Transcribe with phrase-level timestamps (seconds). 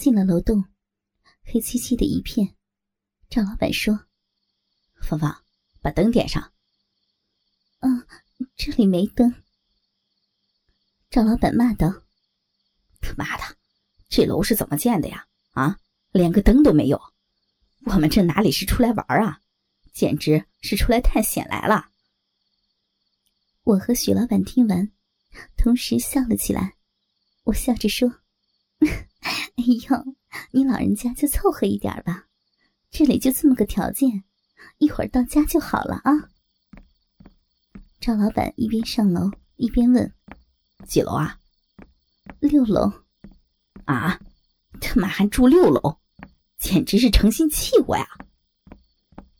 [0.00, 0.64] 进了楼栋，
[1.44, 2.56] 黑漆漆的一片。
[3.28, 4.06] 赵老板说
[5.02, 5.44] ：“芳芳，
[5.82, 6.54] 把灯点上。
[7.80, 8.06] ”“嗯，
[8.56, 9.34] 这里没灯。”
[11.10, 12.02] 赵老板骂道
[13.02, 13.58] ：“他妈的，
[14.08, 15.26] 这楼是怎么建的呀？
[15.50, 15.78] 啊，
[16.12, 16.98] 连个灯都没有！
[17.84, 19.42] 我们这哪里是出来玩啊，
[19.92, 21.90] 简直是出来探险来了！”
[23.64, 24.90] 我和许老板听完，
[25.58, 26.72] 同时笑了起来。
[27.44, 28.19] 我笑着说
[29.56, 30.16] ：“哎呦，
[30.50, 32.26] 你老人家就凑合一点吧，
[32.90, 34.24] 这里就这么个条件，
[34.78, 36.30] 一会儿到家就好了啊。”
[38.00, 40.12] 赵老板一边上楼一边问
[40.88, 41.38] ：“几楼啊
[42.40, 42.90] ？”“六楼。
[43.84, 44.18] ”“啊，
[44.80, 45.98] 他妈还住六楼，
[46.58, 48.06] 简直是诚心气我呀！”“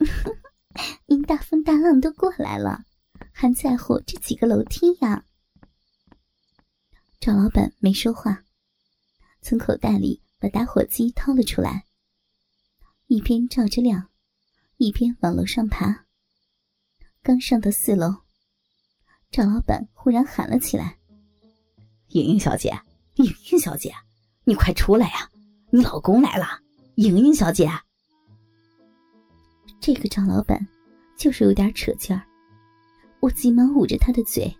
[1.06, 2.84] 您大风大浪都过来了。”
[3.38, 5.24] 还在乎这几个楼梯呀？
[7.20, 8.42] 赵老板没说话，
[9.48, 11.84] 从口袋里把打火机掏了出来，
[13.06, 14.08] 一边照着亮，
[14.76, 16.04] 一边往楼上爬。
[17.22, 18.12] 刚上到四楼，
[19.30, 20.98] 赵老板忽然喊了起来
[22.10, 22.76] ：“莹莹小姐，
[23.14, 23.94] 莹莹小姐，
[24.42, 25.30] 你快出来呀！
[25.70, 26.60] 你老公来了！
[26.96, 27.70] 莹莹小姐。”
[29.80, 30.58] 这个赵老板
[31.16, 32.20] 就是有点扯劲儿。
[33.20, 34.52] 我急忙捂着他的嘴：“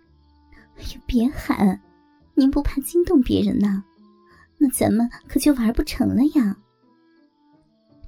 [0.79, 1.77] 哎呀，别喊！
[2.35, 3.83] 您不怕惊动别人呐？
[4.57, 6.57] 那咱们可就玩不成了呀！”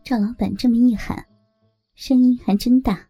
[0.03, 1.27] 赵老板这么一喊，
[1.93, 3.09] 声音还真大，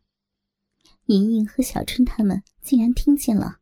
[1.05, 3.59] 莹莹和小春他们竟然听见了。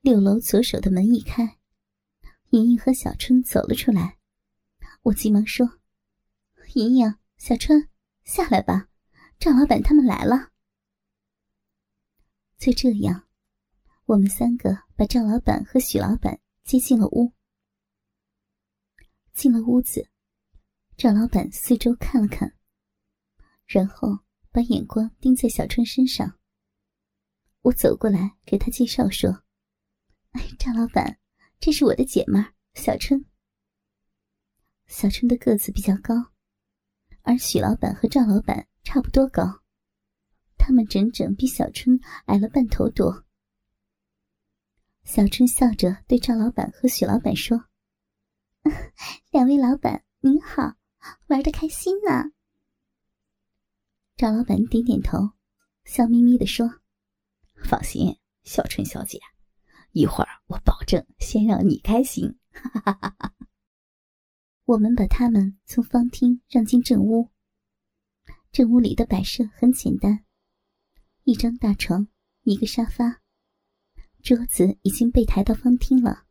[0.00, 1.58] 六楼左手的门一开，
[2.50, 4.16] 莹莹和小春走了出来。
[5.02, 5.80] 我急忙说
[6.74, 7.88] ：“莹莹、小春，
[8.24, 8.88] 下来吧，
[9.38, 10.50] 赵老板他们来了。”
[12.56, 13.24] 就这样，
[14.06, 17.32] 我们三个把赵老板和许老板接进了屋。
[19.32, 20.08] 进了屋子，
[20.96, 22.54] 赵老板四周看了看，
[23.66, 24.18] 然后
[24.50, 26.38] 把眼光盯在小春身上。
[27.62, 29.42] 我走过来给他介绍说
[30.32, 31.18] ：“哎，赵老板，
[31.58, 32.38] 这是我的姐妹
[32.74, 33.24] 小春。”
[34.88, 36.32] 小春的个子比较高，
[37.22, 39.62] 而许老板和赵老板差不多高。
[40.58, 43.24] 他们整整比小春矮了半头多。
[45.04, 47.66] 小春笑着对赵老板和许老板说
[49.30, 50.76] ：“两位老板您好，
[51.28, 52.32] 玩的开心呢。”
[54.16, 55.30] 赵老板点点头，
[55.84, 56.80] 笑眯眯的说
[57.64, 59.18] ：“放心，小春小姐，
[59.92, 63.34] 一会儿我保证先让你开心。”哈哈哈哈
[64.64, 67.30] 我们把他们从方厅让进正屋。
[68.52, 70.24] 正屋里的摆设很简单。
[71.24, 72.08] 一张大床，
[72.42, 73.20] 一个沙发，
[74.22, 76.26] 桌子已经被抬到方厅了。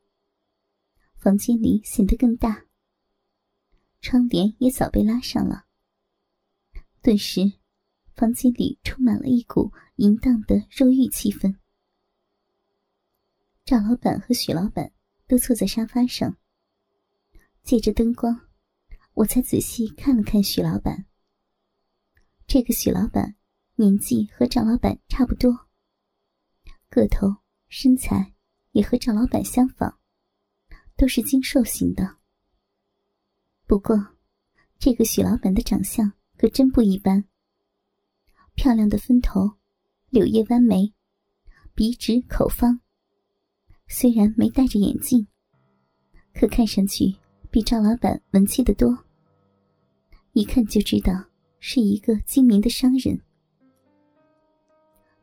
[1.20, 2.66] 房间里显得更大，
[4.02, 5.66] 窗帘也早被拉上了。
[7.02, 7.42] 顿时，
[8.16, 11.56] 房间里充满了一股淫荡的肉欲气氛。
[13.66, 14.94] 赵老板和许老板
[15.28, 16.38] 都坐在沙发上，
[17.64, 18.48] 借着灯光，
[19.14, 21.06] 我才仔细看了看许老板。
[22.48, 23.36] 这个许老板。
[23.76, 25.70] 年纪和赵老板差不多，
[26.90, 27.38] 个头、
[27.70, 28.34] 身材
[28.72, 29.99] 也和赵老板相仿，
[31.00, 32.18] 都是精瘦型的。
[33.66, 33.96] 不过，
[34.78, 37.24] 这个许老板的长相可真不一般。
[38.54, 39.50] 漂亮的分头，
[40.10, 40.94] 柳叶弯眉，
[41.74, 42.82] 鼻直口方。
[43.88, 45.26] 虽然没戴着眼镜，
[46.34, 47.16] 可看上去
[47.50, 49.06] 比赵老板文气的多。
[50.34, 51.14] 一看就知道
[51.62, 53.18] 是一个精明的商人。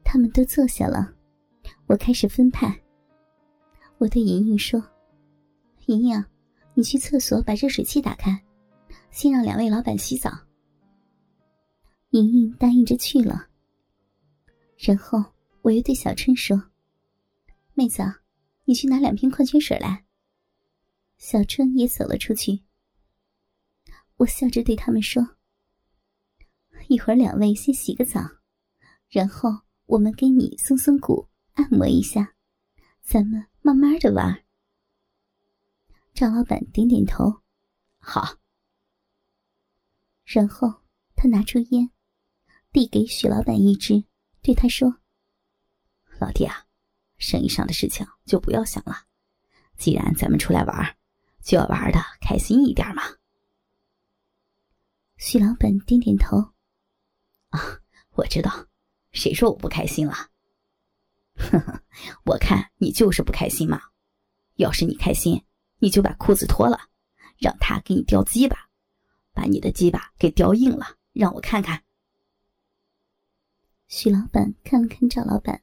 [0.03, 1.15] 他们都坐下了，
[1.87, 2.83] 我开始分派。
[3.99, 4.83] 我对莹莹说
[5.87, 6.25] ：“莹莹，
[6.75, 8.45] 你去厕所把热水器打开，
[9.11, 10.31] 先让两位老板洗澡。”
[12.11, 13.49] 莹莹答应着去了。
[14.77, 15.25] 然后
[15.63, 16.71] 我又对小春说
[17.75, 18.03] ：“妹子，
[18.65, 20.05] 你去拿两瓶矿泉水来。”
[21.19, 22.63] 小春也走了出去。
[24.17, 25.37] 我笑着对他们说
[26.89, 28.21] ：“一会儿两位先洗个澡，
[29.09, 29.51] 然后。”
[29.87, 32.35] 我们给你松松骨，按摩一下，
[33.03, 34.43] 咱们慢慢的玩。
[36.17, 37.43] 赵老板点点头，
[37.99, 38.39] 好。
[40.25, 40.83] 然后
[41.15, 41.91] 他拿出烟，
[42.73, 44.03] 递给许老板一支，
[44.41, 45.03] 对他说
[46.19, 46.65] ：“老弟啊，
[47.19, 49.05] 生意上的事情就不要想了。
[49.77, 50.97] 既然咱们出来玩，
[51.43, 53.03] 就要玩的开心一点嘛。”
[55.19, 56.39] 许老板点点头，
[57.51, 58.69] 啊，我知道。
[59.13, 60.31] 谁说我不开心了？
[61.35, 61.83] 呵呵，
[62.25, 63.83] 我看你就是不开心嘛。
[64.55, 65.45] 要是你开心，
[65.79, 66.79] 你就把裤子脱了，
[67.39, 68.69] 让他给你叼鸡巴，
[69.33, 71.83] 把你的鸡巴给叼硬了，让我看看。
[73.89, 75.63] 许老板看了看赵老板，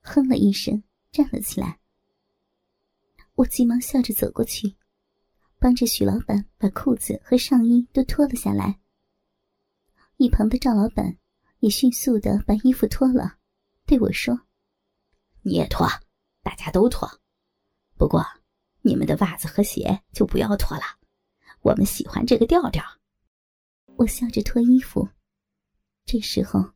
[0.00, 1.80] 哼了一声，站了起来。
[3.34, 4.76] 我急忙笑着走过去，
[5.58, 8.78] 帮着许老板把裤子和上衣都脱了下来。
[10.18, 11.18] 一旁的赵老板
[11.58, 13.38] 也迅速的把衣服脱了，
[13.86, 14.46] 对我说
[15.42, 15.88] ：“你也脱，
[16.42, 17.10] 大家都脱。
[17.96, 18.24] 不过
[18.84, 20.82] 你们的袜子和鞋就不要脱了，
[21.62, 22.84] 我们喜欢这个调调。”
[23.96, 25.08] 我笑着脱衣服。
[26.04, 26.74] 这时候，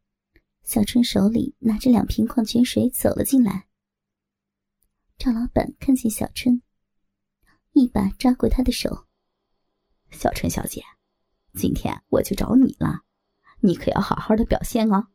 [0.63, 3.69] 小春手里拿着两瓶矿泉水走了进来。
[5.19, 6.63] 赵老板看见小春，
[7.73, 9.07] 一把抓过她的手
[10.11, 10.83] ：“小春小姐，
[11.53, 13.03] 今天我就找你了。”
[13.61, 15.09] 你可要好好的表现哦。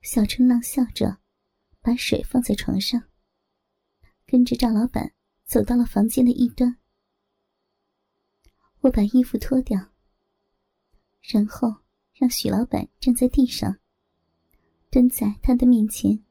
[0.00, 1.18] 小春浪笑着，
[1.82, 3.02] 把水放在床上，
[4.26, 5.12] 跟着赵老板
[5.44, 6.76] 走到了房间的一端。
[8.80, 9.78] 我把衣服脱掉，
[11.22, 11.74] 然后
[12.14, 13.78] 让许老板站在地上，
[14.90, 16.22] 蹲在他的面前，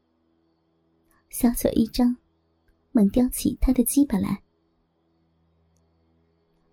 [1.29, 2.15] 小嘴一张，
[2.91, 4.43] 猛叼起他的鸡巴来。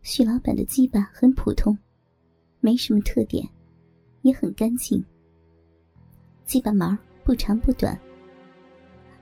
[0.03, 1.79] 许老板的鸡巴很普通。
[2.63, 3.49] 没什么特点，
[4.21, 5.03] 也很干净。
[6.45, 6.95] 鸡巴毛
[7.25, 7.99] 不长不短，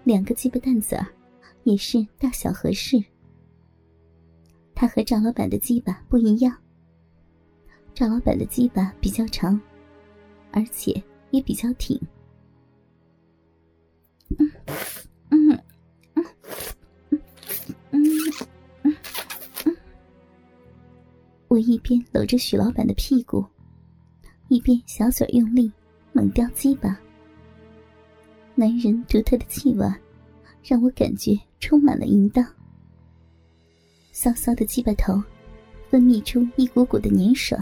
[0.03, 1.07] 两个鸡巴蛋子儿
[1.69, 2.97] 也是大小合适。
[4.75, 6.57] 他和赵老板的鸡巴不一样，
[7.93, 9.61] 赵老板的鸡巴比较长，
[10.51, 12.01] 而且也比较挺。
[21.49, 23.45] 我一边搂着许老板的屁股，
[24.49, 25.71] 一边小嘴用力
[26.15, 26.99] 猛叼鸡巴。
[28.55, 29.87] 男人独特的气味，
[30.63, 32.47] 让我感觉充满了淫荡。
[34.13, 35.23] 骚骚的鸡巴头，
[35.91, 37.57] 分泌出一股股的粘水。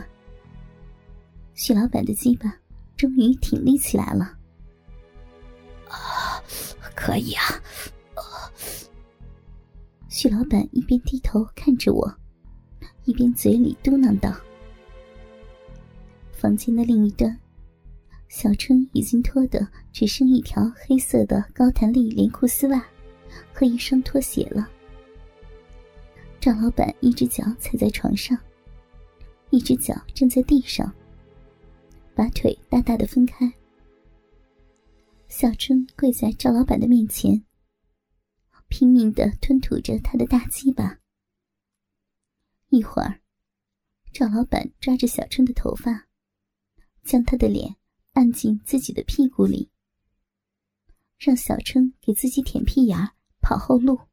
[1.55, 2.55] 许老板的鸡巴
[2.97, 4.37] 终于挺立起来了。
[5.89, 6.43] 啊，
[6.95, 7.43] 可以啊！
[10.09, 12.13] 许老板一边低头看着我。
[13.05, 14.35] 一边嘴里嘟囔道
[16.33, 17.39] ：“房间的另一端，
[18.29, 22.85] 小春已经脱得只剩一条黑色的高弹力连裤丝袜
[23.57, 24.71] 和一双拖鞋了。
[26.39, 28.39] 赵老板一只脚踩在床上，
[29.49, 30.95] 一只脚站在地上，
[32.15, 33.51] 把腿大大的分开。
[35.29, 37.43] 小春跪在赵老板的面前，
[38.69, 40.99] 拼命的吞吐着他的大鸡巴。”
[42.69, 43.23] 一会儿，
[44.13, 46.09] 赵老板抓着小春的头发，
[47.03, 47.75] 将她的脸
[48.13, 49.71] 按进自己的屁股里，
[51.19, 52.99] 让小春给自己舔屁眼
[53.47, 54.09] 跑后路。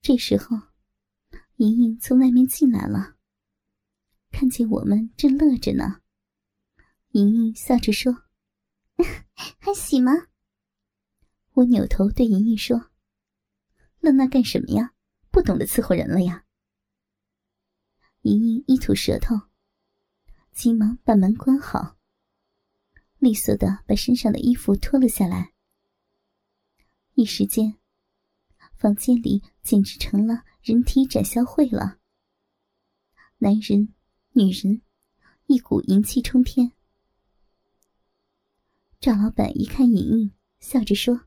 [0.00, 0.56] 这时候，
[1.56, 3.16] 莹莹从外面进来了，
[4.30, 6.02] 看见我们正乐着呢，
[7.10, 8.26] 莹莹笑着说
[9.58, 10.12] ：“还洗吗？”
[11.54, 12.92] 我扭头对莹莹说
[13.98, 14.94] ：“乐那干什么呀？”
[15.32, 16.44] 不懂得伺候人了呀！
[18.20, 19.34] 莹莹一吐舌头，
[20.52, 21.96] 急忙把门关好，
[23.18, 25.53] 利索的把身上的衣服脱了下来。
[27.16, 27.76] 一时间，
[28.76, 31.98] 房间里简直成了人体展销会了。
[33.38, 33.94] 男人、
[34.32, 34.82] 女人，
[35.46, 36.72] 一股淫气冲天。
[38.98, 41.20] 赵老板一看莹莹，笑着说：“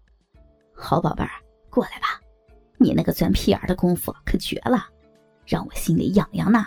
[0.75, 1.31] 好宝贝儿，
[1.69, 2.21] 过来吧。”
[2.77, 4.89] 你那个钻屁眼的功夫可绝了，
[5.45, 6.65] 让我心里痒痒呢。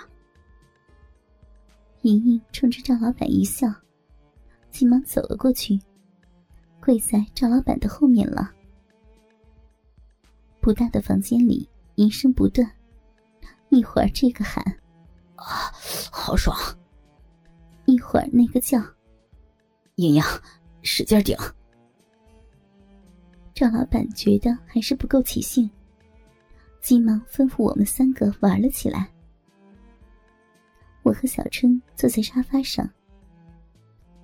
[2.03, 3.69] 莹莹冲着赵老板一笑，
[4.71, 5.79] 急忙走了过去，
[6.81, 8.51] 跪在赵老板的后面了。
[10.61, 12.69] 不大的房间里，淫声不断，
[13.71, 14.63] 一会儿这个喊
[15.37, 15.73] ：“啊，
[16.13, 16.57] 好爽！”
[17.87, 18.79] 一会儿那个叫
[19.97, 20.23] ：“莹莹，
[20.83, 21.37] 使劲顶！”
[23.55, 25.69] 赵老板觉得还是不够起兴。
[26.81, 29.07] 急忙吩咐我们三个玩了起来。
[31.03, 32.89] 我和小春坐在沙发上，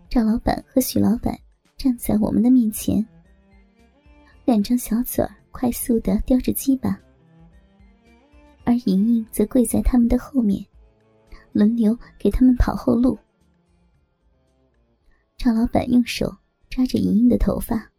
[0.09, 1.39] 赵老板和许老板
[1.77, 3.07] 站在我们的面前，
[4.47, 7.01] 两张小嘴儿快速的叼着鸡巴，
[8.65, 10.63] 而莹莹则跪在他们的后面，
[11.53, 13.19] 轮流给他们跑后路。
[15.39, 16.37] 赵老板用手
[16.69, 17.91] 抓着莹莹的头发，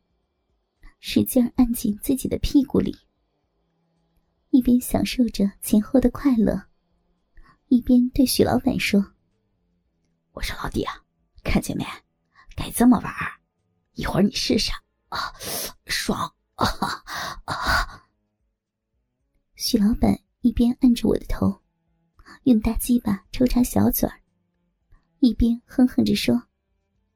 [1.00, 2.96] 使劲按进自己的屁股里。
[4.52, 6.62] 一边享受着前后的快乐，
[7.70, 9.04] 一边对许老板说
[10.34, 10.94] ：“我说老弟啊，
[11.44, 11.84] 看见没？
[12.56, 13.12] 该这么玩
[13.94, 14.72] 一会儿你试试
[15.10, 15.34] 啊，
[15.88, 16.20] 爽
[16.54, 17.04] 啊啊！”
[19.70, 21.62] 许老板一边按着我的头，
[22.44, 24.22] 用大鸡巴抽插小嘴儿，
[25.20, 26.34] 一边哼哼着说：“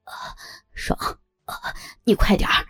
[0.03, 0.35] 啊，
[0.73, 0.99] 爽！
[1.45, 1.55] 啊，
[2.03, 2.67] 你快点儿，